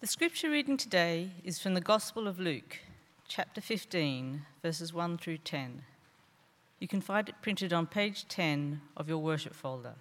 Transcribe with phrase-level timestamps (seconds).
[0.00, 2.78] The scripture reading today is from the Gospel of Luke,
[3.26, 5.82] chapter 15, verses 1 through 10.
[6.78, 9.96] You can find it printed on page 10 of your worship folder.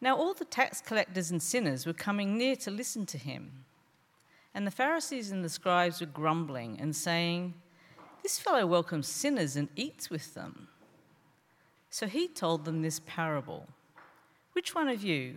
[0.00, 3.64] Now, all the tax collectors and sinners were coming near to listen to him.
[4.52, 7.54] And the Pharisees and the scribes were grumbling and saying,
[8.24, 10.66] This fellow welcomes sinners and eats with them.
[11.88, 13.68] So he told them this parable
[14.54, 15.36] Which one of you,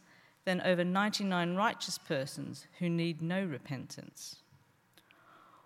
[0.45, 4.37] than over 99 righteous persons who need no repentance?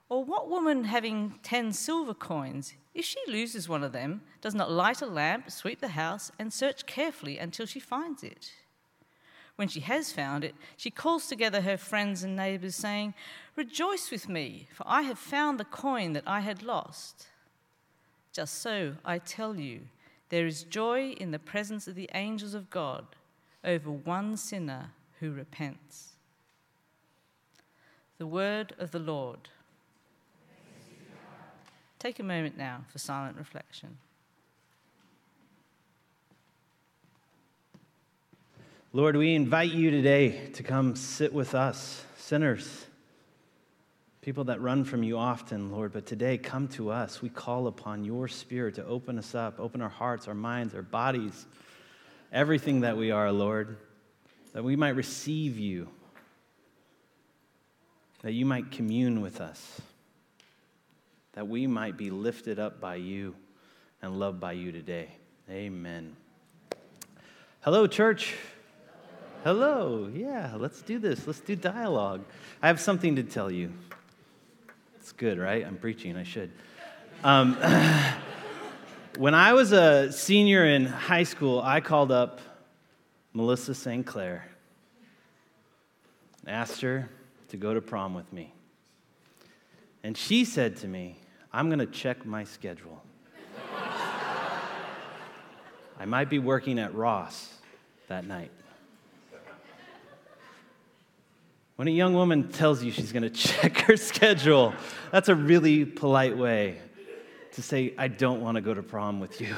[0.07, 4.71] Or what woman having 10 silver coins, if she loses one of them, does not
[4.71, 8.51] light a lamp, sweep the house, and search carefully until she finds it?
[9.55, 13.13] When she has found it, she calls together her friends and neighbors, saying,
[13.55, 17.27] Rejoice with me, for I have found the coin that I had lost.
[18.33, 19.81] Just so, I tell you,
[20.29, 23.05] there is joy in the presence of the angels of God
[23.65, 26.13] over one sinner who repents.
[28.17, 29.49] The word of the Lord.
[31.99, 33.97] Take a moment now for silent reflection.
[38.93, 42.85] Lord, we invite you today to come sit with us, sinners,
[44.21, 47.21] people that run from you often, Lord, but today come to us.
[47.21, 50.81] We call upon your spirit to open us up, open our hearts, our minds, our
[50.81, 51.45] bodies
[52.31, 53.77] everything that we are, Lord,
[54.53, 55.89] that we might receive you,
[58.21, 59.81] that you might commune with us,
[61.33, 63.35] that we might be lifted up by you
[64.01, 65.09] and loved by you today.
[65.49, 66.15] Amen.
[67.61, 68.35] Hello, church.
[69.43, 70.09] Hello.
[70.13, 71.27] Yeah, let's do this.
[71.27, 72.23] Let's do dialogue.
[72.61, 73.73] I have something to tell you.
[74.99, 75.65] It's good, right?
[75.65, 76.17] I'm preaching.
[76.17, 76.51] I should.
[77.23, 77.57] Um,
[79.17, 82.41] When I was a senior in high school, I called up
[83.33, 84.05] Melissa St.
[84.05, 84.45] Clair
[86.41, 87.09] and asked her
[87.49, 88.53] to go to prom with me.
[90.03, 91.15] And she said to me,
[91.53, 93.01] I'm going to check my schedule.
[95.97, 97.53] I might be working at Ross
[98.09, 98.51] that night.
[101.77, 104.73] When a young woman tells you she's going to check her schedule,
[105.11, 106.81] that's a really polite way
[107.55, 109.55] to say, I don't want to go to prom with you.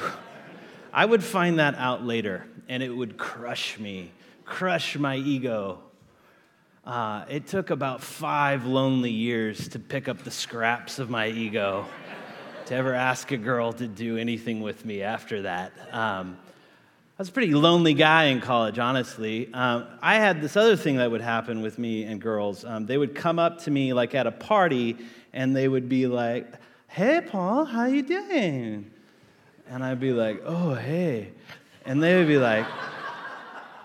[0.92, 4.12] I would find that out later, and it would crush me,
[4.44, 5.80] crush my ego.
[6.84, 11.86] Uh, it took about five lonely years to pick up the scraps of my ego
[12.66, 15.72] to ever ask a girl to do anything with me after that.
[15.92, 16.38] Um,
[17.18, 19.52] I was a pretty lonely guy in college, honestly.
[19.52, 22.64] Um, I had this other thing that would happen with me and girls.
[22.64, 24.96] Um, they would come up to me like at a party,
[25.32, 26.46] and they would be like,
[26.88, 28.90] hey, Paul, how you doing?
[29.68, 31.32] And I'd be like, oh, hey.
[31.84, 32.66] And they would be like,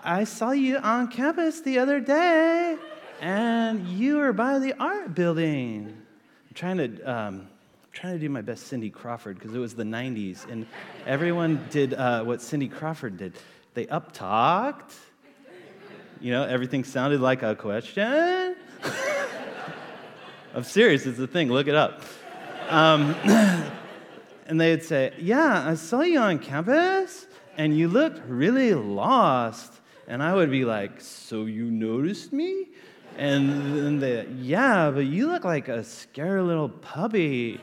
[0.02, 2.76] I saw you on campus the other day,
[3.20, 5.86] and you were by the art building.
[5.86, 7.48] I'm trying to, um,
[7.92, 10.66] trying to do my best Cindy Crawford because it was the 90s, and
[11.06, 13.34] everyone did uh, what Cindy Crawford did.
[13.74, 14.92] They uptalked.
[16.20, 18.56] You know, everything sounded like a question.
[20.54, 22.02] I'm serious, it's a thing, look it up.
[22.68, 23.14] Um,
[24.46, 27.26] and they'd say, Yeah, I saw you on campus
[27.56, 29.72] and you looked really lost.
[30.06, 32.68] And I would be like, So you noticed me?
[33.16, 37.60] And then they, Yeah, but you look like a scary little puppy.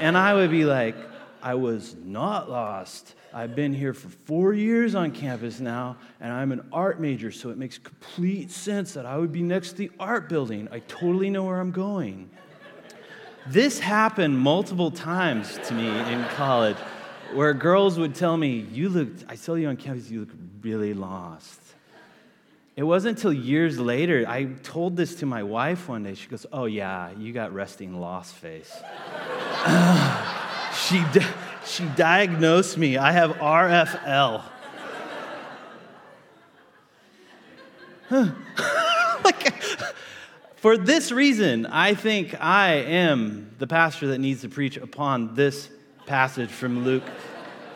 [0.00, 0.96] And I would be like,
[1.42, 3.14] I was not lost.
[3.34, 7.50] I've been here for four years on campus now, and I'm an art major, so
[7.50, 10.68] it makes complete sense that I would be next to the art building.
[10.70, 12.30] I totally know where I'm going.
[13.46, 16.76] This happened multiple times to me in college
[17.34, 20.30] where girls would tell me, You look, I saw you on campus, you look
[20.60, 21.60] really lost.
[22.74, 26.14] It wasn't until years later, I told this to my wife one day.
[26.14, 28.72] She goes, Oh, yeah, you got resting lost face.
[30.86, 31.02] she,
[31.66, 32.96] she diagnosed me.
[32.96, 34.44] I have RFL.
[39.24, 39.71] like,
[40.62, 45.68] for this reason, I think I am the pastor that needs to preach upon this
[46.06, 47.02] passage from Luke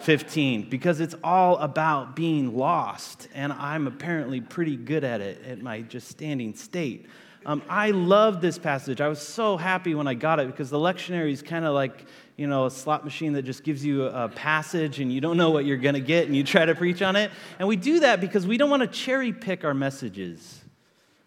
[0.02, 5.60] 15 because it's all about being lost, and I'm apparently pretty good at it at
[5.60, 7.06] my just standing state.
[7.44, 9.00] Um, I love this passage.
[9.00, 12.06] I was so happy when I got it because the lectionary is kind of like,
[12.36, 15.50] you know, a slot machine that just gives you a passage and you don't know
[15.50, 17.32] what you're going to get and you try to preach on it.
[17.58, 20.62] And we do that because we don't want to cherry pick our messages.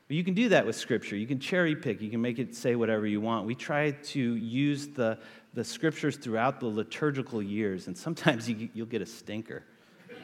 [0.10, 1.16] But you can do that with Scripture.
[1.16, 3.46] You can cherry pick, you can make it say whatever you want.
[3.46, 5.20] We try to use the,
[5.54, 9.64] the Scriptures throughout the liturgical years, and sometimes you, you'll get a stinker.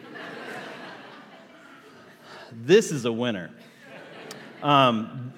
[2.52, 3.52] this is a winner.
[4.64, 5.32] Um,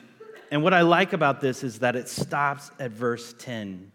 [0.49, 3.91] and what I like about this is that it stops at verse 10.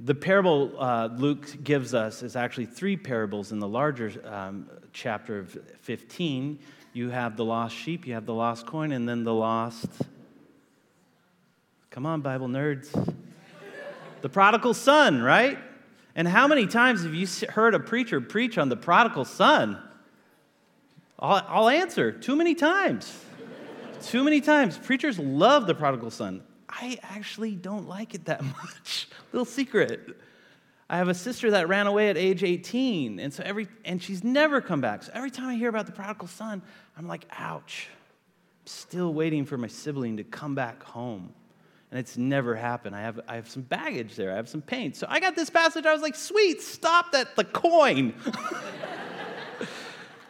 [0.00, 5.40] The parable uh, Luke gives us is actually three parables in the larger um, chapter
[5.40, 6.60] of 15.
[6.96, 9.86] You have the lost sheep, you have the lost coin, and then the lost.
[11.90, 13.14] Come on, Bible nerds.
[14.22, 15.58] the prodigal son, right?
[16.14, 19.78] And how many times have you heard a preacher preach on the prodigal son?
[21.18, 23.22] I'll, I'll answer too many times.
[24.00, 24.78] Too many times.
[24.78, 26.42] Preachers love the prodigal son.
[26.66, 29.06] I actually don't like it that much.
[29.32, 30.16] Little secret.
[30.88, 34.22] I have a sister that ran away at age 18, and so every and she's
[34.22, 35.02] never come back.
[35.02, 36.62] So every time I hear about the prodigal son,
[36.96, 37.88] I'm like, ouch.
[38.62, 41.32] I'm still waiting for my sibling to come back home.
[41.90, 42.96] And it's never happened.
[42.96, 44.32] I have, I have some baggage there.
[44.32, 44.92] I have some pain.
[44.92, 45.86] So I got this passage.
[45.86, 48.12] I was like, sweet, stop that, the coin.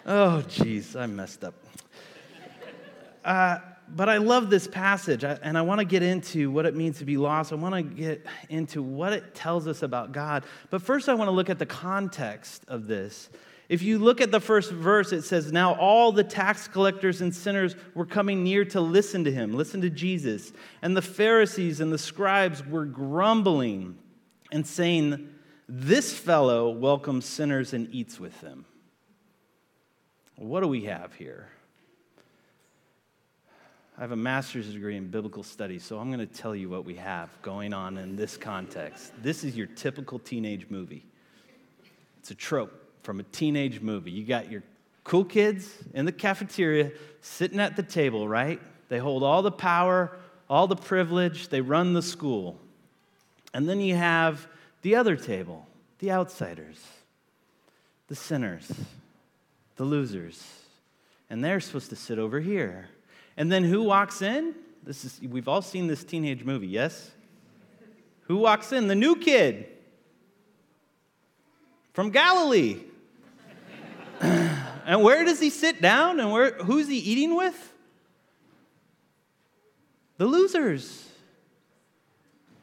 [0.06, 1.54] oh, jeez, I messed up.
[3.24, 3.58] Uh,
[3.88, 7.04] but I love this passage, and I want to get into what it means to
[7.04, 7.52] be lost.
[7.52, 10.44] I want to get into what it tells us about God.
[10.70, 13.30] But first, I want to look at the context of this.
[13.68, 17.34] If you look at the first verse, it says, Now all the tax collectors and
[17.34, 20.52] sinners were coming near to listen to him, listen to Jesus.
[20.82, 23.98] And the Pharisees and the scribes were grumbling
[24.52, 25.28] and saying,
[25.68, 28.66] This fellow welcomes sinners and eats with them.
[30.36, 31.48] What do we have here?
[33.98, 36.84] I have a master's degree in biblical studies, so I'm going to tell you what
[36.84, 39.12] we have going on in this context.
[39.22, 41.06] This is your typical teenage movie.
[42.18, 44.10] It's a trope from a teenage movie.
[44.10, 44.64] You got your
[45.04, 48.60] cool kids in the cafeteria sitting at the table, right?
[48.88, 50.18] They hold all the power,
[50.50, 52.58] all the privilege, they run the school.
[53.54, 54.48] And then you have
[54.82, 55.68] the other table,
[56.00, 56.84] the outsiders,
[58.08, 58.68] the sinners,
[59.76, 60.44] the losers.
[61.30, 62.88] And they're supposed to sit over here.
[63.36, 64.52] And then who walks in?
[64.82, 67.12] This is we've all seen this teenage movie, yes?
[68.22, 68.88] Who walks in?
[68.88, 69.68] The new kid
[71.92, 72.80] from Galilee.
[74.20, 77.72] and where does he sit down and where who's he eating with?
[80.18, 81.08] The losers.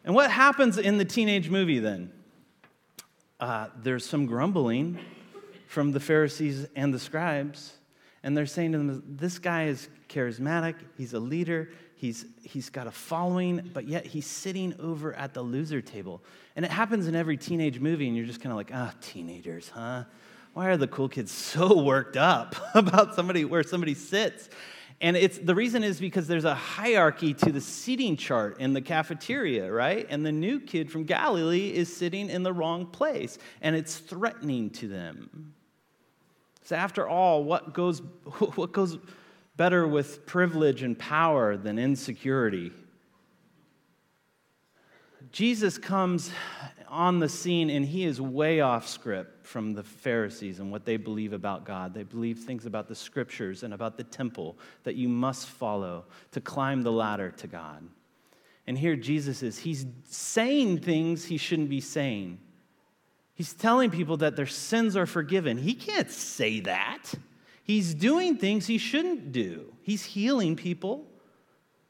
[0.03, 2.11] And what happens in the teenage movie then?
[3.39, 4.99] Uh, there's some grumbling
[5.67, 7.73] from the Pharisees and the scribes,
[8.21, 12.87] and they're saying to them, This guy is charismatic, he's a leader, he's, he's got
[12.87, 16.21] a following, but yet he's sitting over at the loser table.
[16.55, 19.69] And it happens in every teenage movie, and you're just kind of like, ah, teenagers,
[19.69, 20.03] huh?
[20.53, 24.49] Why are the cool kids so worked up about somebody where somebody sits?
[25.01, 28.81] And it's the reason is because there's a hierarchy to the seating chart in the
[28.81, 30.05] cafeteria, right?
[30.09, 34.69] And the new kid from Galilee is sitting in the wrong place, and it's threatening
[34.71, 35.53] to them.
[36.63, 37.99] So after all, what goes
[38.55, 38.97] what goes
[39.55, 42.71] better with privilege and power than insecurity.
[45.31, 46.31] Jesus comes
[46.93, 50.95] on the scene and he is way off script from the Pharisees and what they
[50.95, 51.93] believe about God.
[51.93, 56.39] They believe things about the scriptures and about the temple that you must follow to
[56.39, 57.83] climb the ladder to God.
[58.67, 62.39] And here Jesus is, he's saying things he shouldn't be saying.
[63.33, 65.57] He's telling people that their sins are forgiven.
[65.57, 67.11] He can't say that.
[67.63, 69.73] He's doing things he shouldn't do.
[69.81, 71.07] He's healing people.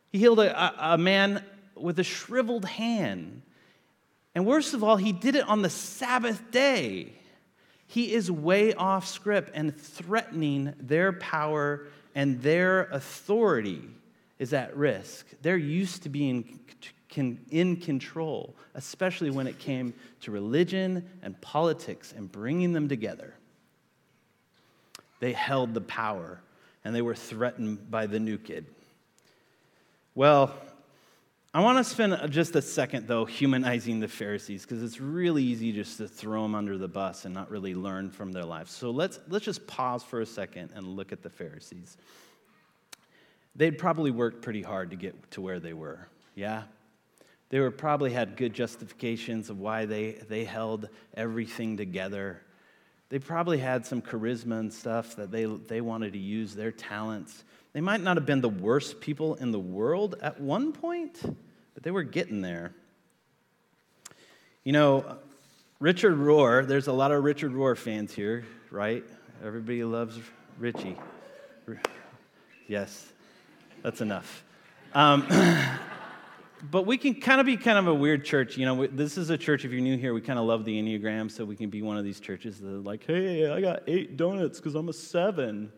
[0.10, 1.44] He healed a, a, man
[1.76, 3.42] with a shriveled hand.
[4.36, 7.14] And worst of all, he did it on the Sabbath day.
[7.88, 13.82] He is way off script and threatening their power and their authority
[14.40, 15.28] is at risk.
[15.42, 16.60] They're used to being
[17.52, 23.36] in control, especially when it came to religion and politics and bringing them together
[25.24, 26.42] they held the power
[26.84, 28.66] and they were threatened by the new kid.
[30.16, 30.54] Well,
[31.56, 35.44] I want to spend uh, just a second, though, humanizing the Pharisees because it's really
[35.44, 38.72] easy just to throw them under the bus and not really learn from their lives.
[38.72, 41.98] So let's, let's just pause for a second and look at the Pharisees.
[43.56, 46.64] They'd probably worked pretty hard to get to where they were, yeah?
[47.50, 52.42] They were probably had good justifications of why they, they held everything together
[53.14, 57.44] They probably had some charisma and stuff that they, they wanted to use their talents.
[57.72, 61.22] They might not have been the worst people in the world at one point,
[61.76, 62.74] but they were getting there.
[64.64, 65.20] You know,
[65.80, 69.04] Richard Rohr, there's a lot of Richard Rohr fans here, right?
[69.46, 70.20] Everybody loves
[70.58, 70.98] Richie.
[72.68, 73.12] Yes,
[73.84, 74.44] that's enough.
[74.96, 75.28] Um,
[76.72, 78.58] but we can kind of be kind of a weird church.
[78.58, 80.82] You know, this is a church, if you're new here, we kind of love the
[80.82, 83.84] Enneagram, so we can be one of these churches that are like, hey, I got
[83.88, 85.72] eight donuts because I'm a seven.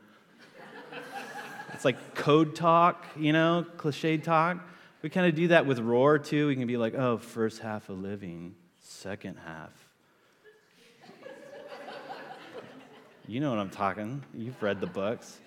[1.73, 4.59] it's like code talk, you know, cliche talk.
[5.01, 6.47] We kind of do that with Rohr, too.
[6.47, 9.71] We can be like, oh, first half of living, second half.
[13.27, 14.23] you know what I'm talking.
[14.35, 15.39] You've read the books.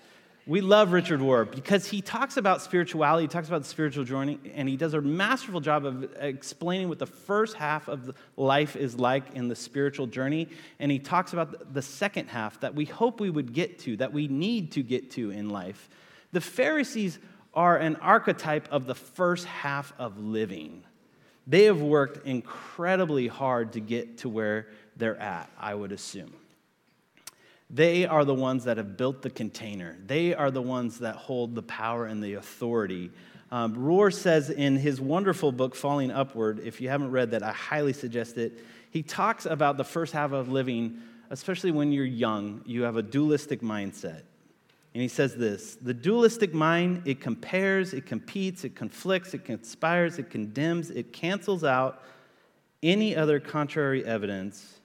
[0.49, 4.39] We love Richard Rohr because he talks about spirituality, he talks about the spiritual journey,
[4.55, 8.97] and he does a masterful job of explaining what the first half of life is
[8.97, 10.47] like in the spiritual journey.
[10.79, 14.11] And he talks about the second half that we hope we would get to, that
[14.11, 15.87] we need to get to in life.
[16.31, 17.19] The Pharisees
[17.53, 20.83] are an archetype of the first half of living.
[21.45, 24.65] They have worked incredibly hard to get to where
[24.97, 26.33] they're at, I would assume.
[27.69, 29.95] They are the ones that have built the container.
[30.05, 33.11] They are the ones that hold the power and the authority.
[33.51, 37.51] Um, Rohr says in his wonderful book, Falling Upward, if you haven't read that, I
[37.51, 38.59] highly suggest it.
[38.91, 40.99] He talks about the first half of living,
[41.29, 44.23] especially when you're young, you have a dualistic mindset.
[44.93, 50.17] And he says this the dualistic mind, it compares, it competes, it conflicts, it conspires,
[50.17, 52.03] it condemns, it cancels out
[52.81, 54.79] any other contrary evidence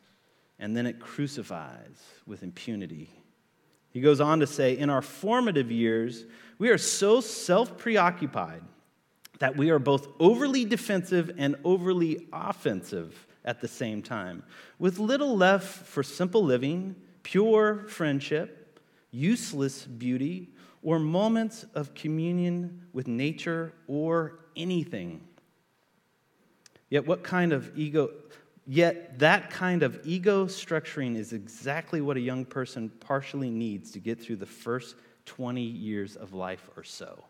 [0.58, 3.10] and then it crucifies with impunity.
[3.90, 6.24] He goes on to say, In our formative years,
[6.58, 8.62] we are so self preoccupied
[9.38, 14.42] that we are both overly defensive and overly offensive at the same time,
[14.78, 18.80] with little left for simple living, pure friendship,
[19.10, 20.48] useless beauty,
[20.82, 25.20] or moments of communion with nature or anything.
[26.90, 28.10] Yet, what kind of ego,
[28.66, 33.98] Yet, that kind of ego structuring is exactly what a young person partially needs to
[33.98, 37.24] get through the first 20 years of life or so.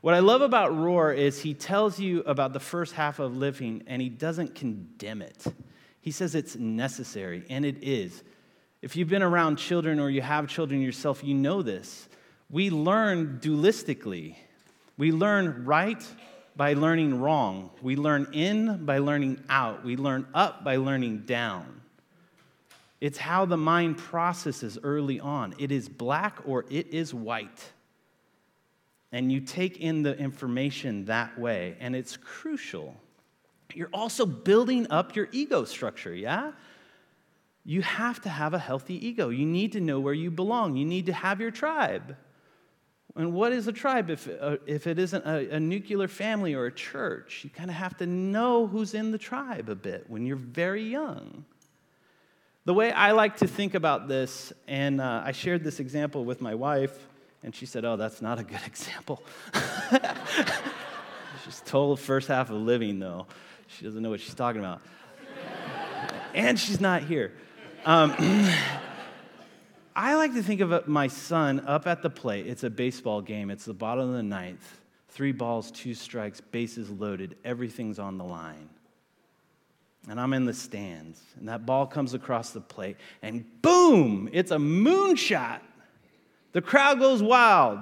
[0.00, 3.82] What I love about Rohr is he tells you about the first half of living
[3.86, 5.44] and he doesn't condemn it.
[6.00, 8.22] He says it's necessary, and it is.
[8.80, 12.08] If you've been around children or you have children yourself, you know this.
[12.48, 14.36] We learn dualistically.
[14.96, 16.02] We learn right
[16.56, 17.70] by learning wrong.
[17.82, 19.84] We learn in by learning out.
[19.84, 21.80] We learn up by learning down.
[23.00, 25.54] It's how the mind processes early on.
[25.58, 27.72] It is black or it is white.
[29.12, 32.94] And you take in the information that way, and it's crucial.
[33.74, 36.52] You're also building up your ego structure, yeah?
[37.64, 39.30] You have to have a healthy ego.
[39.30, 40.76] You need to know where you belong.
[40.76, 42.16] You need to have your tribe.
[43.16, 46.66] And what is a tribe if, uh, if it isn't a, a nuclear family or
[46.66, 47.40] a church?
[47.42, 50.84] You kind of have to know who's in the tribe a bit when you're very
[50.84, 51.44] young.
[52.66, 56.40] The way I like to think about this, and uh, I shared this example with
[56.40, 57.08] my wife,
[57.42, 59.22] and she said, Oh, that's not a good example.
[61.44, 63.26] she's told the first half of living, though.
[63.66, 64.82] She doesn't know what she's talking about.
[66.34, 67.32] and she's not here.
[67.84, 68.14] Um,
[70.02, 72.46] I like to think of my son up at the plate.
[72.46, 74.80] It's a baseball game, it's the bottom of the ninth.
[75.08, 78.70] Three balls, two strikes, bases loaded, everything's on the line.
[80.08, 84.52] And I'm in the stands, and that ball comes across the plate, and boom, it's
[84.52, 85.60] a moonshot.
[86.52, 87.80] The crowd goes wild.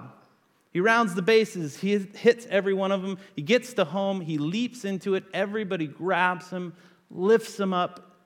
[0.72, 3.18] He rounds the bases, he hits every one of them.
[3.37, 5.22] He gets to home, he leaps into it.
[5.32, 6.75] Everybody grabs him,
[7.12, 8.16] lifts him up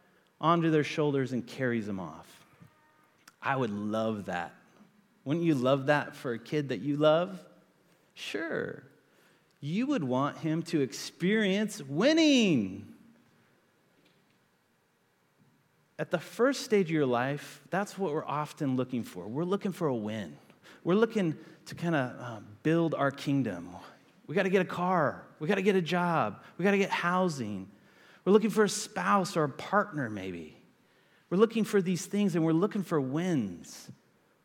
[0.41, 2.42] onto their shoulders, and carries him off.
[3.43, 4.55] I would love that.
[5.25, 7.41] Wouldn't you love that for a kid that you love?
[8.15, 8.83] Sure.
[9.61, 12.87] You would want him to experience winning.
[15.99, 19.29] At the first stage of your life, that's what we're often looking for.
[19.29, 20.37] We're looking for a win.
[20.83, 23.69] We're looking to kind of uh, build our kingdom.
[24.27, 25.25] We got to get a car.
[25.39, 26.43] We got to get a job.
[26.59, 27.69] We got to get housing.
[28.25, 30.57] We're looking for a spouse or a partner, maybe.
[31.33, 33.91] We're looking for these things and we're looking for wins.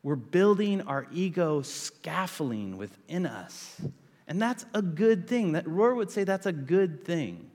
[0.03, 3.81] We're building our ego scaffolding within us.
[4.25, 5.51] And that's a good thing.
[5.51, 7.51] That Rohr would say that's a good thing.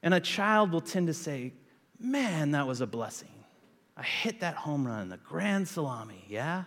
[0.00, 1.54] And a child will tend to say,
[1.98, 3.34] Man, that was a blessing.
[3.96, 6.62] I hit that home run, the grand salami, yeah?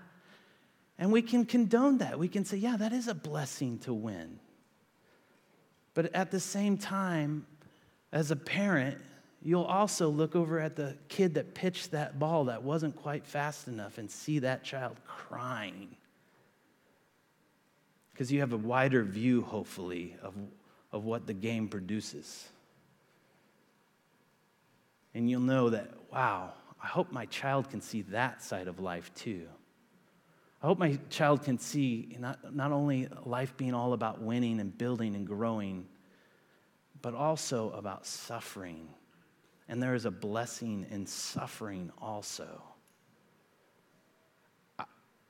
[0.99, 2.19] And we can condone that.
[2.19, 4.37] We can say, Yeah, that is a blessing to win.
[5.93, 7.45] But at the same time,
[8.11, 8.97] as a parent,
[9.41, 13.67] you'll also look over at the kid that pitched that ball that wasn't quite fast
[13.67, 15.95] enough and see that child crying.
[18.13, 20.33] Because you have a wider view, hopefully, of,
[20.91, 22.47] of what the game produces.
[25.13, 29.13] And you'll know that, wow, I hope my child can see that side of life
[29.15, 29.47] too.
[30.61, 34.77] I hope my child can see not, not only life being all about winning and
[34.77, 35.87] building and growing,
[37.01, 38.87] but also about suffering.
[39.71, 42.61] And there is a blessing in suffering also.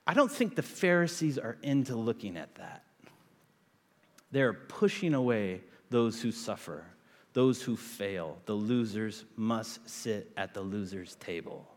[0.07, 2.83] I, don't think the Pharisees are into looking at that.
[4.31, 6.83] They're pushing away those who suffer,
[7.33, 8.39] those who fail.
[8.45, 11.67] The losers must sit at the loser's table.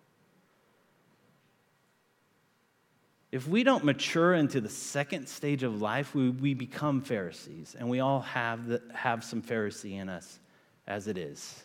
[3.30, 7.90] If we don't mature into the second stage of life, we, we become Pharisees, and
[7.90, 10.38] we all have, the, have some Pharisee in us
[10.86, 11.62] as it is.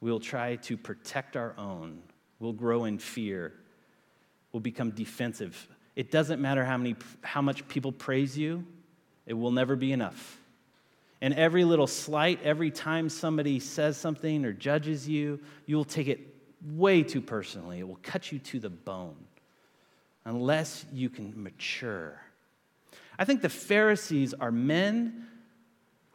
[0.00, 2.02] We'll try to protect our own,
[2.38, 3.52] we'll grow in fear,
[4.52, 5.68] we'll become defensive.
[5.96, 8.64] It doesn't matter how, many, how much people praise you,
[9.26, 10.38] it will never be enough.
[11.20, 16.08] And every little slight, every time somebody says something or judges you, you will take
[16.08, 16.20] it
[16.64, 17.80] way too personally.
[17.80, 19.16] It will cut you to the bone
[20.24, 22.20] unless you can mature.
[23.18, 25.26] I think the Pharisees are men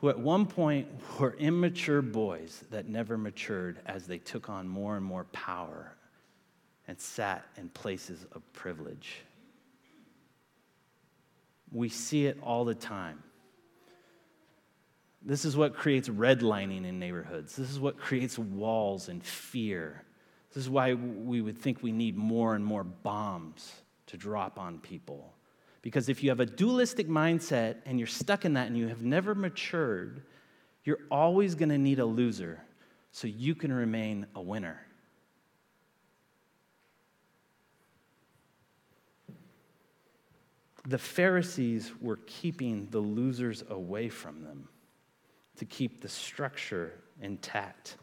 [0.06, 0.88] who at one point
[1.20, 5.96] were immature boys that never matured as they took on more and more power
[6.88, 9.24] and sat in places of privilege.
[11.72, 13.24] We see it all the time.
[15.24, 17.56] This is what creates redlining in neighborhoods.
[17.56, 20.04] This is what creates walls and fear.
[20.54, 23.74] This is why we would think we need more and more bombs
[24.06, 25.35] to drop on people.
[25.86, 29.04] Because if you have a dualistic mindset and you're stuck in that and you have
[29.04, 30.24] never matured,
[30.84, 32.60] you're always going to need a loser
[33.12, 34.82] so you can remain a winner.
[40.88, 44.68] The Pharisees were keeping the losers away from them
[45.58, 47.98] to keep the structure intact.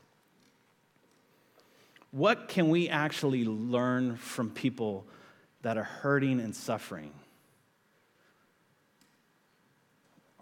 [2.13, 5.05] What can we actually learn from people
[5.63, 7.13] that are hurting and suffering?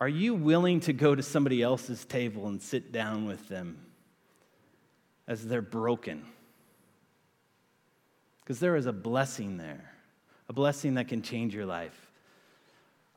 [0.00, 3.76] Are you willing to go to somebody else's table and sit down with them
[5.28, 6.24] as they're broken?
[8.40, 9.92] Because there is a blessing there,
[10.48, 12.10] a blessing that can change your life.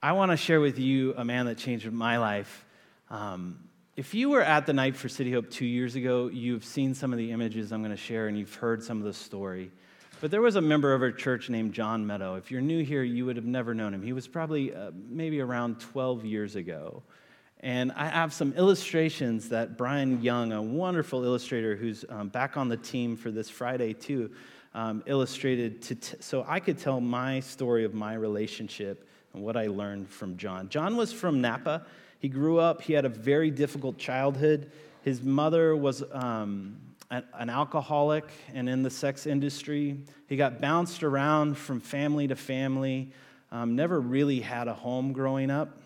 [0.01, 2.65] I want to share with you a man that changed my life.
[3.09, 6.93] Um, if you were at the night for City Hope two years ago, you've seen
[6.93, 9.71] some of the images I'm going to share and you've heard some of the story.
[10.23, 12.35] But there was a member of our church named John Meadow.
[12.35, 14.01] If you're new here, you would have never known him.
[14.01, 17.03] He was probably uh, maybe around 12 years ago.
[17.59, 22.69] And I have some illustrations that Brian Young, a wonderful illustrator who's um, back on
[22.69, 24.31] the team for this Friday too,
[24.73, 29.57] um, illustrated to t- so I could tell my story of my relationship and what
[29.57, 30.69] I learned from John.
[30.69, 31.85] John was from Napa.
[32.19, 34.71] He grew up, he had a very difficult childhood.
[35.01, 36.77] His mother was um,
[37.33, 39.97] an alcoholic and in the sex industry.
[40.27, 43.11] He got bounced around from family to family,
[43.51, 45.79] um, never really had a home growing up.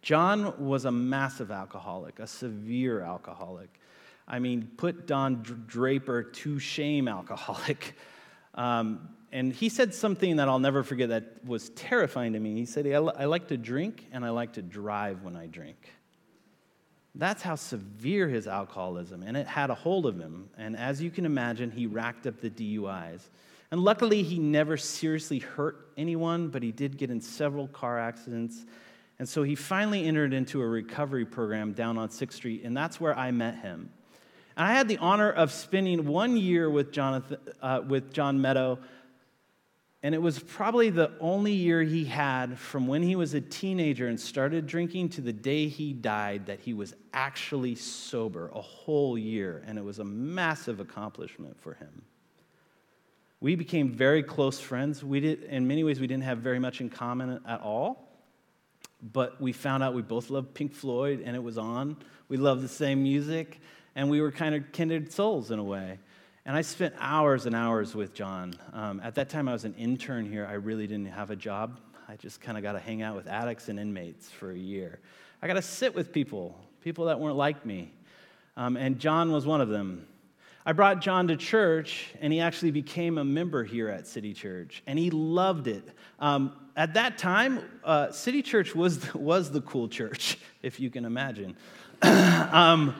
[0.00, 3.70] John was a massive alcoholic, a severe alcoholic.
[4.26, 7.94] I mean, put Don Draper to shame alcoholic.
[8.54, 12.54] Um, and he said something that I'll never forget that was terrifying to me.
[12.54, 15.78] He said, I, I like to drink and I like to drive when I drink.
[17.14, 20.48] That's how severe his alcoholism, and it had a hold of him.
[20.56, 23.20] And as you can imagine, he racked up the DUIs.
[23.70, 28.64] And luckily, he never seriously hurt anyone, but he did get in several car accidents.
[29.18, 33.00] And so he finally entered into a recovery program down on 6th Street, and that's
[33.00, 33.90] where I met him.
[34.56, 38.78] And I had the honor of spending one year with, Jonathan, uh, with John Meadow
[40.02, 44.08] and it was probably the only year he had from when he was a teenager
[44.08, 49.16] and started drinking to the day he died that he was actually sober, a whole
[49.16, 49.62] year.
[49.64, 52.02] And it was a massive accomplishment for him.
[53.40, 55.04] We became very close friends.
[55.04, 58.08] We did, in many ways, we didn't have very much in common at all.
[59.12, 61.96] But we found out we both loved Pink Floyd, and it was on.
[62.28, 63.60] We loved the same music,
[63.94, 65.98] and we were kind of kindred souls in a way.
[66.44, 68.54] And I spent hours and hours with John.
[68.72, 70.44] Um, at that time, I was an intern here.
[70.44, 71.78] I really didn't have a job.
[72.08, 74.98] I just kind of got to hang out with addicts and inmates for a year.
[75.40, 77.92] I got to sit with people, people that weren't like me.
[78.56, 80.08] Um, and John was one of them.
[80.66, 84.82] I brought John to church, and he actually became a member here at City Church,
[84.86, 85.88] and he loved it.
[86.18, 91.04] Um, at that time, uh, City Church was, was the cool church, if you can
[91.04, 91.56] imagine.
[92.02, 92.94] um,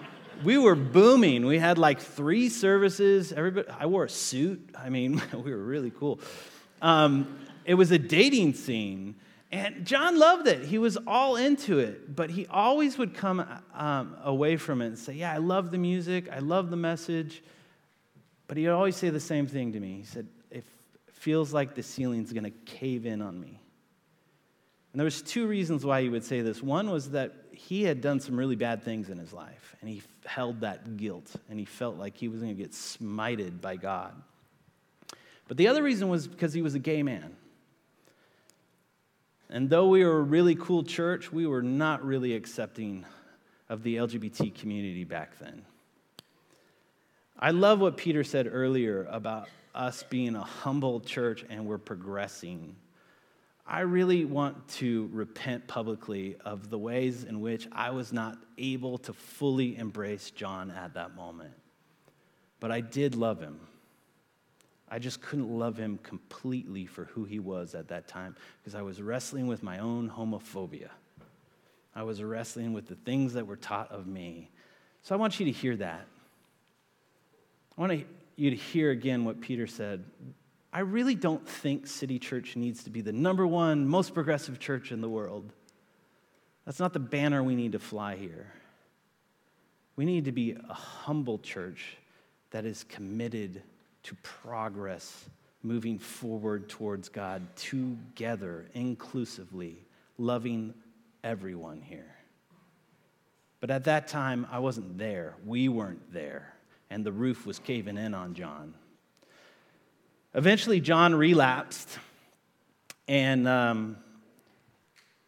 [0.45, 1.47] we were booming.
[1.47, 3.33] We had like three services.
[3.33, 4.71] Everybody, I wore a suit.
[4.77, 6.21] I mean, we were really cool.
[6.81, 9.17] Um, it was a dating scene.
[9.51, 10.65] And John loved it.
[10.65, 12.17] He was all into it.
[12.17, 15.79] But he always would come um, away from it and say, Yeah, I love the
[15.79, 16.29] music.
[16.31, 17.43] I love the message.
[18.49, 19.97] But he'd always say the same thing to me.
[19.99, 20.65] He said, It
[21.13, 23.61] feels like the ceiling's going to cave in on me.
[24.93, 26.63] And there was two reasons why he would say this.
[26.63, 30.03] One was that he had done some really bad things in his life, and he
[30.25, 34.15] held that guilt, and he felt like he was going to get smited by God.
[35.49, 37.37] But the other reason was because he was a gay man.
[39.51, 43.05] And though we were a really cool church, we were not really accepting
[43.69, 45.63] of the LGBT community back then.
[47.39, 52.77] I love what Peter said earlier about us being a humble church and we're progressing.
[53.73, 58.99] I really want to repent publicly of the ways in which I was not able
[58.99, 61.55] to fully embrace John at that moment.
[62.61, 63.59] But I did love him.
[64.91, 68.83] I just couldn't love him completely for who he was at that time because I
[68.83, 70.91] was wrestling with my own homophobia.
[71.95, 74.51] I was wrestling with the things that were taught of me.
[75.01, 76.07] So I want you to hear that.
[77.79, 78.05] I want
[78.37, 80.05] you to hear again what Peter said.
[80.73, 84.91] I really don't think City Church needs to be the number one most progressive church
[84.91, 85.53] in the world.
[86.65, 88.53] That's not the banner we need to fly here.
[89.97, 91.99] We need to be a humble church
[92.51, 93.63] that is committed
[94.05, 95.27] to progress,
[95.63, 99.77] moving forward towards God together, inclusively,
[100.17, 100.73] loving
[101.23, 102.15] everyone here.
[103.61, 105.35] But at that time, I wasn't there.
[105.45, 106.55] We weren't there.
[106.91, 108.75] And the roof was caving in on John.
[110.35, 111.99] Eventually, John relapsed.
[113.07, 113.97] And um,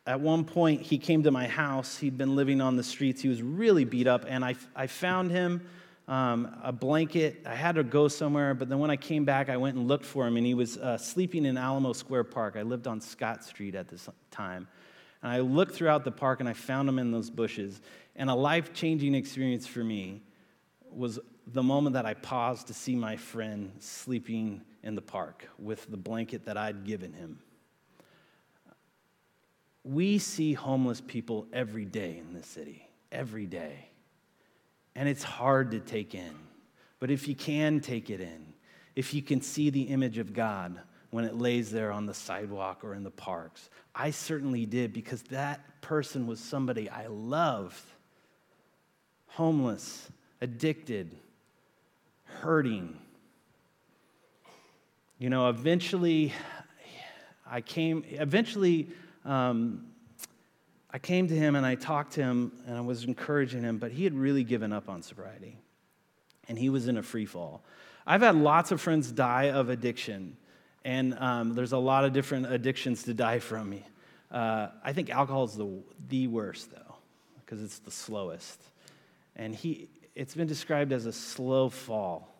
[0.06, 1.98] at one point, he came to my house.
[1.98, 3.20] He'd been living on the streets.
[3.20, 4.24] He was really beat up.
[4.26, 5.66] And I, I found him
[6.08, 7.42] um, a blanket.
[7.46, 10.04] I had to go somewhere, but then when I came back, I went and looked
[10.04, 12.56] for him, and he was uh, sleeping in Alamo Square Park.
[12.56, 14.68] I lived on Scott Street at this time.
[15.22, 17.80] And I looked throughout the park, and I found him in those bushes.
[18.16, 20.22] And a life changing experience for me
[20.90, 25.90] was the moment that I paused to see my friend sleeping in the park with
[25.90, 27.40] the blanket that I'd given him.
[29.82, 33.88] We see homeless people every day in this city, every day
[34.96, 36.34] and it's hard to take in.
[37.00, 38.54] But if you can take it in,
[38.94, 42.84] if you can see the image of God when it lays there on the sidewalk
[42.84, 47.82] or in the parks, I certainly did because that person was somebody I loved.
[49.28, 50.08] Homeless,
[50.40, 51.16] addicted,
[52.24, 52.96] hurting.
[55.24, 56.34] You know, eventually,
[57.50, 58.90] I came, eventually,
[59.24, 59.86] um,
[60.90, 63.90] I came to him and I talked to him and I was encouraging him, but
[63.90, 65.56] he had really given up on sobriety
[66.46, 67.64] and he was in a free fall.
[68.06, 70.36] I've had lots of friends die of addiction,
[70.84, 73.78] and um, there's a lot of different addictions to die from.
[74.30, 76.96] Uh, I think alcohol is the, the worst, though,
[77.40, 78.62] because it's the slowest.
[79.36, 82.33] And he, it's been described as a slow fall,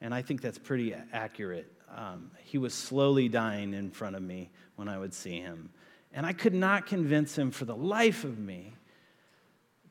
[0.00, 1.72] and I think that's pretty accurate.
[1.94, 5.70] Um, he was slowly dying in front of me when I would see him.
[6.12, 8.74] And I could not convince him for the life of me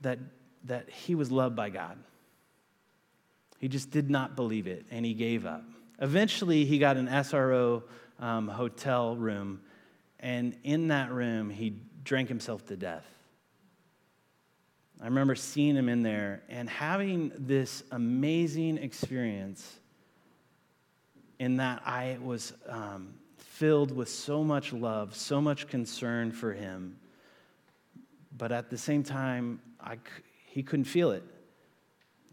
[0.02, 0.20] that,
[0.66, 1.98] that he was loved by God.
[3.60, 5.64] He just did not believe it, and he gave up.
[6.00, 7.84] Eventually, he got an SRO
[8.20, 9.62] um, hotel room,
[10.20, 13.06] and in that room, he drank himself to death.
[15.02, 19.80] I remember seeing him in there and having this amazing experience
[21.40, 26.98] in that I was um, filled with so much love, so much concern for him.
[28.38, 29.98] But at the same time, I,
[30.46, 31.24] he couldn't feel it.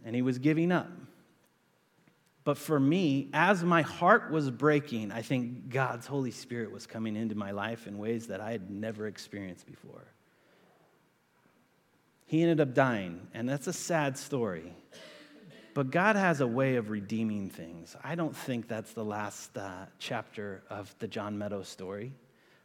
[0.04, 0.90] And he was giving up.
[2.44, 7.14] But for me, as my heart was breaking, I think God's Holy Spirit was coming
[7.14, 10.04] into my life in ways that I had never experienced before.
[12.26, 14.74] He ended up dying, and that's a sad story.
[15.74, 17.96] But God has a way of redeeming things.
[18.04, 22.12] I don't think that's the last uh, chapter of the John Meadows story.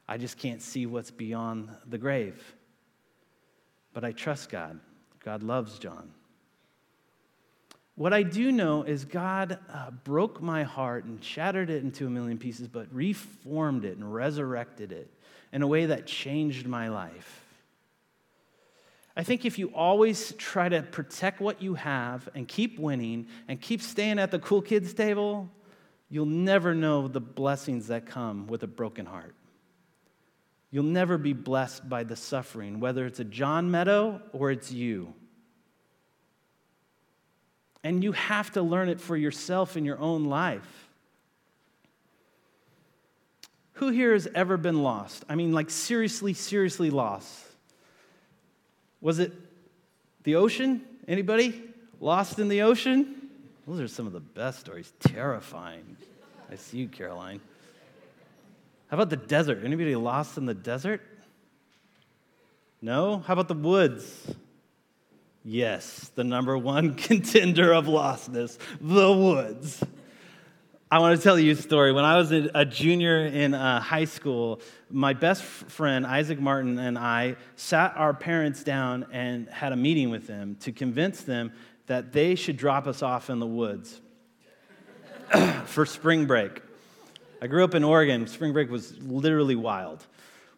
[0.07, 2.55] I just can't see what's beyond the grave.
[3.93, 4.79] But I trust God.
[5.23, 6.11] God loves John.
[7.95, 12.09] What I do know is God uh, broke my heart and shattered it into a
[12.09, 15.11] million pieces, but reformed it and resurrected it
[15.51, 17.46] in a way that changed my life.
[19.17, 23.59] I think if you always try to protect what you have and keep winning and
[23.59, 25.49] keep staying at the cool kids table,
[26.07, 29.33] you'll never know the blessings that come with a broken heart.
[30.69, 35.15] You'll never be blessed by the suffering, whether it's a John Meadow or it's you.
[37.83, 40.89] And you have to learn it for yourself in your own life.
[43.73, 45.25] Who here has ever been lost?
[45.27, 47.46] I mean, like seriously, seriously lost.
[49.01, 49.31] Was it
[50.23, 50.81] the ocean?
[51.07, 51.63] Anybody?
[51.99, 53.29] Lost in the ocean?
[53.67, 54.93] Those are some of the best stories.
[54.99, 55.97] Terrifying.
[56.51, 57.41] I see you, Caroline.
[58.89, 59.63] How about the desert?
[59.65, 61.01] Anybody lost in the desert?
[62.81, 63.19] No?
[63.19, 64.33] How about the woods?
[65.43, 69.83] Yes, the number one contender of lostness, the woods.
[70.89, 71.91] I want to tell you a story.
[71.91, 76.97] When I was a junior in uh, high school, my best friend, Isaac Martin, and
[76.97, 81.51] I sat our parents down and had a meeting with them to convince them
[81.87, 83.99] that they should drop us off in the woods
[85.65, 86.61] for spring break.
[87.41, 88.25] I grew up in Oregon.
[88.25, 90.07] Spring break was literally wild.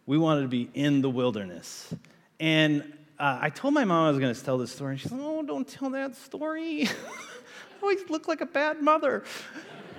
[0.06, 1.92] We wanted to be in the wilderness.
[2.38, 2.82] And
[3.18, 5.42] uh, I told my mom I was going to tell this story, and like, Oh,
[5.42, 6.86] don't tell that story.
[6.88, 9.24] I always look like a bad mother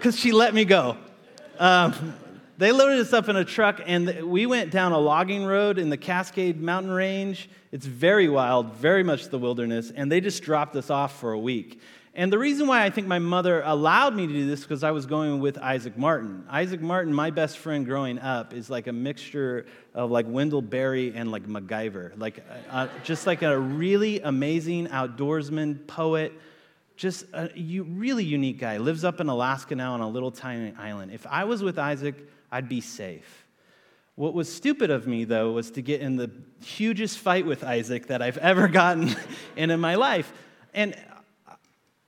[0.01, 0.97] because she let me go.
[1.59, 2.15] Um,
[2.57, 5.91] they loaded us up in a truck, and we went down a logging road in
[5.91, 7.47] the Cascade Mountain Range.
[7.71, 11.39] It's very wild, very much the wilderness, and they just dropped us off for a
[11.39, 11.79] week.
[12.15, 14.89] And the reason why I think my mother allowed me to do this because I
[14.89, 16.45] was going with Isaac Martin.
[16.49, 21.13] Isaac Martin, my best friend growing up, is like a mixture of like Wendell Berry
[21.13, 26.33] and like MacGyver, like uh, uh just like a really amazing outdoorsman, poet,
[27.01, 28.77] just a really unique guy.
[28.77, 31.11] Lives up in Alaska now on a little tiny island.
[31.11, 32.13] If I was with Isaac,
[32.51, 33.47] I'd be safe.
[34.13, 36.29] What was stupid of me, though, was to get in the
[36.63, 39.15] hugest fight with Isaac that I've ever gotten
[39.55, 40.31] in in my life.
[40.75, 40.95] And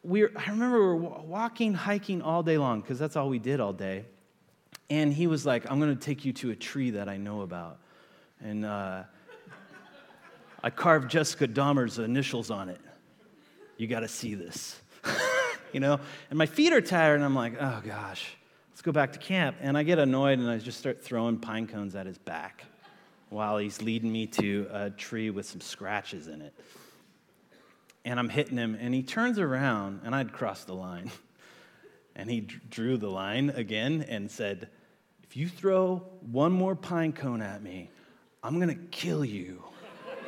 [0.03, 3.59] we I remember we were walking, hiking all day long, because that's all we did
[3.59, 4.05] all day.
[4.91, 7.41] And he was like, I'm going to take you to a tree that I know
[7.41, 7.79] about.
[8.43, 9.05] And uh,
[10.63, 12.79] I carved Jessica Dahmer's initials on it.
[13.77, 14.79] You got to see this.
[15.73, 15.99] you know?
[16.29, 18.35] And my feet are tired, and I'm like, oh gosh,
[18.71, 19.57] let's go back to camp.
[19.61, 22.65] And I get annoyed, and I just start throwing pine cones at his back
[23.29, 26.53] while he's leading me to a tree with some scratches in it
[28.05, 31.11] and I'm hitting him, and he turns around, and I'd crossed the line.
[32.15, 34.69] And he drew the line again and said,
[35.23, 37.89] If you throw one more pine cone at me,
[38.43, 39.63] I'm gonna kill you.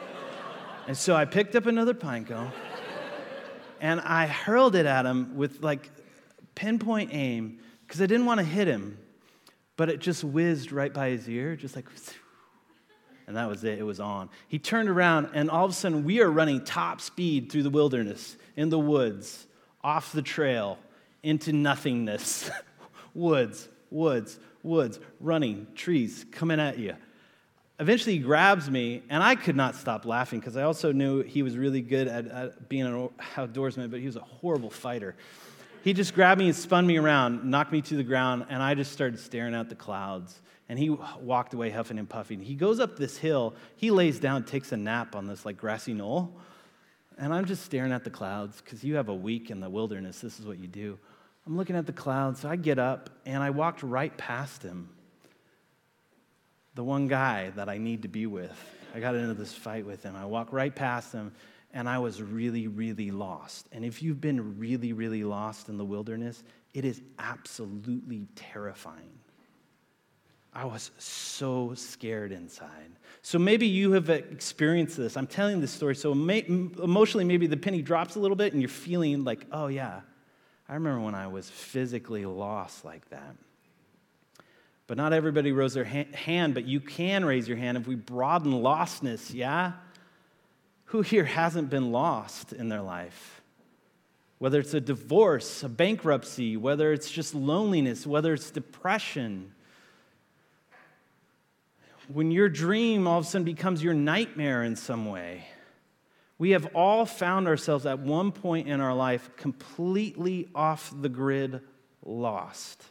[0.88, 2.52] and so I picked up another pine cone
[3.82, 5.90] and I hurled it at him with like
[6.56, 8.98] pinpoint aim because I didn't want to hit him,
[9.78, 11.86] but it just whizzed right by his ear, just like.
[13.28, 14.30] And that was it, it was on.
[14.48, 17.72] He turned around, and all of a sudden, we are running top speed through the
[17.72, 19.48] wilderness, in the woods,
[19.84, 20.78] off the trail,
[21.24, 22.52] into nothingness.
[23.16, 26.96] woods, woods, woods, running, trees coming at you.
[27.80, 31.44] Eventually, he grabs me, and I could not stop laughing because I also knew he
[31.44, 35.16] was really good at, at being an outdoorsman, but he was a horrible fighter.
[35.84, 38.76] He just grabbed me and spun me around, knocked me to the ground, and I
[38.76, 42.42] just started staring at the clouds and he walked away huffing and puffing.
[42.42, 45.94] He goes up this hill, he lays down, takes a nap on this like grassy
[45.94, 46.36] knoll.
[47.18, 50.20] And I'm just staring at the clouds because you have a week in the wilderness.
[50.20, 50.98] This is what you do.
[51.46, 54.90] I'm looking at the clouds, so I get up and I walked right past him.
[56.76, 58.52] The one guy that I need to be with.
[58.94, 60.16] I got into this fight with him.
[60.16, 61.34] I walked right past him
[61.74, 63.68] and I was really, really lost.
[63.74, 69.20] And if you've been really, really lost in the wilderness, it is absolutely terrifying.
[70.54, 72.96] I was so scared inside.
[73.22, 75.18] So maybe you have experienced this.
[75.18, 75.96] I'm telling this story.
[75.96, 79.68] So may, emotionally, maybe the penny drops a little bit and you're feeling like, oh,
[79.68, 80.00] yeah,
[80.70, 83.36] I remember when I was physically lost like that.
[84.88, 87.96] But not everybody rose their ha- hand, but you can raise your hand if we
[87.96, 89.74] broaden lostness, yeah?
[90.86, 93.42] Who here hasn't been lost in their life?
[94.38, 99.52] Whether it's a divorce, a bankruptcy, whether it's just loneliness, whether it's depression
[102.08, 105.48] when your dream all of a sudden becomes your nightmare in some way.
[106.38, 111.62] We have all found ourselves at one point in our life completely off the grid,
[112.04, 112.84] lost.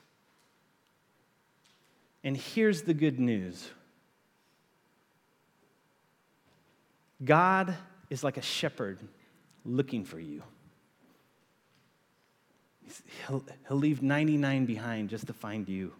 [2.25, 3.71] And here's the good news
[7.23, 7.75] God
[8.11, 8.99] is like a shepherd
[9.65, 10.43] looking for you.
[13.27, 15.93] He'll, he'll leave 99 behind just to find you.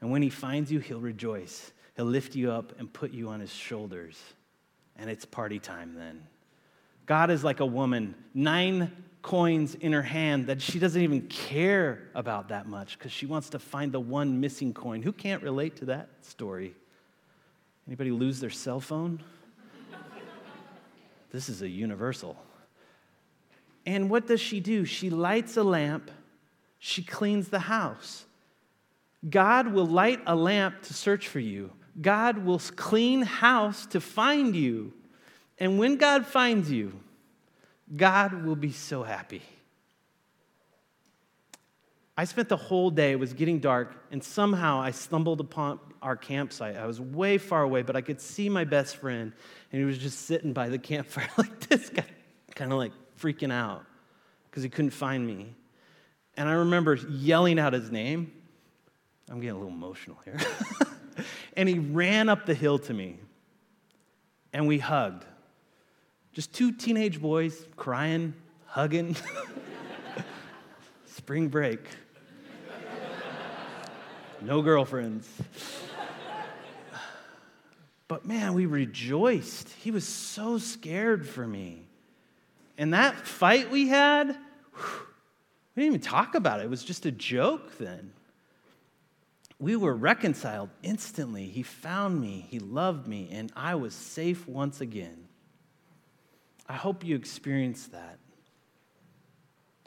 [0.00, 1.72] And when he finds you, he'll rejoice.
[1.96, 4.20] He'll lift you up and put you on his shoulders.
[4.96, 6.22] And it's party time then.
[7.06, 12.08] God is like a woman, nine coins in her hand that she doesn't even care
[12.14, 15.02] about that much because she wants to find the one missing coin.
[15.02, 16.74] Who can't relate to that story?
[17.86, 19.22] Anybody lose their cell phone?
[21.32, 22.36] this is a universal.
[23.86, 24.84] And what does she do?
[24.84, 26.10] She lights a lamp,
[26.78, 28.26] she cleans the house.
[29.28, 31.72] God will light a lamp to search for you.
[32.00, 34.92] God will clean house to find you.
[35.58, 37.00] And when God finds you,
[37.96, 39.42] God will be so happy.
[42.16, 46.16] I spent the whole day, it was getting dark, and somehow I stumbled upon our
[46.16, 46.76] campsite.
[46.76, 49.32] I was way far away, but I could see my best friend,
[49.70, 52.04] and he was just sitting by the campfire like this guy,
[52.56, 53.84] kind of like freaking out
[54.50, 55.54] because he couldn't find me.
[56.36, 58.32] And I remember yelling out his name.
[59.30, 60.38] I'm getting a little emotional here.
[61.56, 63.20] and he ran up the hill to me,
[64.52, 65.24] and we hugged.
[66.38, 68.32] Just two teenage boys crying,
[68.66, 69.16] hugging.
[71.06, 71.80] Spring break.
[74.40, 75.28] No girlfriends.
[78.06, 79.68] But man, we rejoiced.
[79.82, 81.88] He was so scared for me.
[82.78, 86.66] And that fight we had, we didn't even talk about it.
[86.66, 88.12] It was just a joke then.
[89.58, 91.46] We were reconciled instantly.
[91.46, 95.27] He found me, he loved me, and I was safe once again.
[96.68, 98.18] I hope you experience that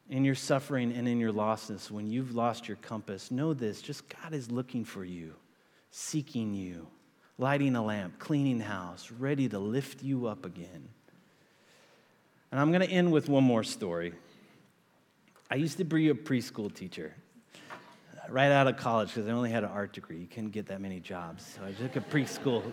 [0.10, 4.04] in your suffering and in your lostness, when you've lost your compass, know this just
[4.22, 5.36] God is looking for you,
[5.92, 6.88] seeking you,
[7.38, 10.90] lighting a lamp, cleaning house, ready to lift you up again.
[12.52, 14.14] And I'm going to end with one more story.
[15.50, 17.14] I used to be a preschool teacher
[17.72, 17.76] uh,
[18.30, 20.18] right out of college because I only had an art degree.
[20.18, 21.56] You couldn't get that many jobs.
[21.56, 22.64] So I took a preschool,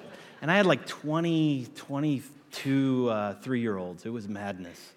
[0.42, 4.04] and I had like 20, 20, 22 uh, three year olds.
[4.06, 4.92] It was madness.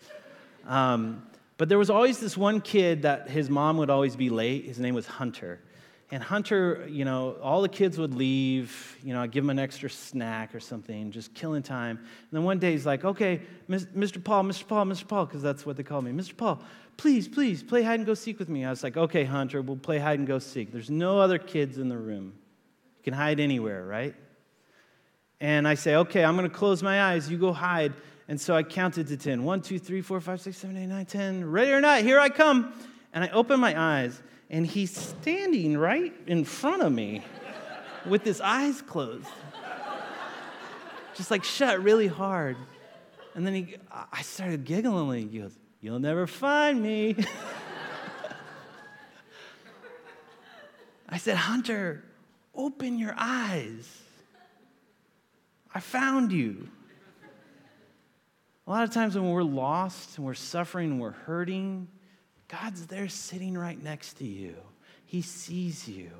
[0.67, 1.23] Um,
[1.57, 4.65] but there was always this one kid that his mom would always be late.
[4.65, 5.59] His name was Hunter.
[6.13, 9.59] And Hunter, you know, all the kids would leave, you know, I'd give him an
[9.59, 11.97] extra snack or something, just killing time.
[11.97, 14.21] And then one day he's like, okay, Mr.
[14.21, 14.67] Paul, Mr.
[14.67, 15.07] Paul, Mr.
[15.07, 16.11] Paul, because that's what they call me.
[16.11, 16.35] Mr.
[16.35, 16.61] Paul,
[16.97, 18.65] please, please, play hide and go seek with me.
[18.65, 20.73] I was like, okay, Hunter, we'll play hide and go seek.
[20.73, 22.33] There's no other kids in the room.
[22.97, 24.15] You can hide anywhere, right?
[25.41, 27.29] And I say, okay, I'm going to close my eyes.
[27.29, 27.93] You go hide.
[28.27, 29.43] And so I counted to 10.
[29.43, 31.51] 1, 2, 3, 4, 5, 6, 7, 8, 9, 10.
[31.51, 32.71] Ready or not, here I come.
[33.11, 37.23] And I open my eyes, and he's standing right in front of me
[38.05, 39.27] with his eyes closed.
[41.15, 42.55] Just like shut really hard.
[43.35, 45.29] And then he, I started giggling.
[45.29, 47.15] He goes, You'll never find me.
[51.09, 52.03] I said, Hunter,
[52.55, 54.00] open your eyes.
[55.73, 56.69] I found you.
[58.67, 61.87] A lot of times when we're lost and we're suffering and we're hurting,
[62.47, 64.55] God's there sitting right next to you.
[65.05, 66.11] He sees you.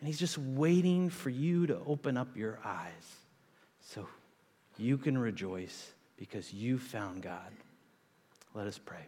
[0.00, 3.16] And He's just waiting for you to open up your eyes
[3.80, 4.06] so
[4.76, 7.52] you can rejoice because you found God.
[8.54, 9.06] Let us pray.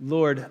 [0.00, 0.50] Lord,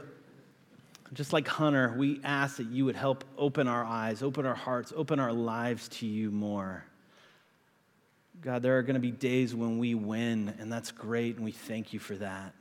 [1.14, 4.92] just like Hunter, we ask that you would help open our eyes, open our hearts,
[4.96, 6.84] open our lives to you more.
[8.42, 11.52] God, there are going to be days when we win, and that's great, and we
[11.52, 12.54] thank you for that.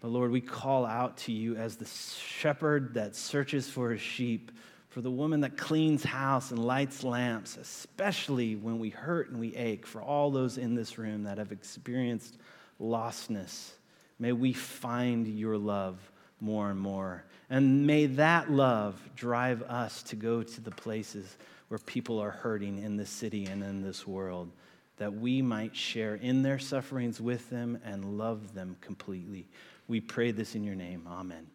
[0.00, 4.52] But Lord, we call out to you as the shepherd that searches for his sheep,
[4.90, 9.54] for the woman that cleans house and lights lamps, especially when we hurt and we
[9.56, 12.36] ache, for all those in this room that have experienced
[12.80, 13.70] lostness.
[14.18, 15.98] May we find your love
[16.44, 17.24] more and more.
[17.50, 21.36] And may that love drive us to go to the places
[21.68, 24.52] where people are hurting in this city and in this world
[24.96, 29.48] that we might share in their sufferings with them and love them completely.
[29.88, 31.08] We pray this in your name.
[31.10, 31.46] Amen.